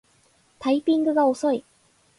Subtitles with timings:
[0.57, 1.63] タイピングが遅い